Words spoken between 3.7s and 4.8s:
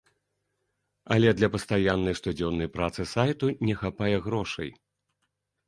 не хапае грошай.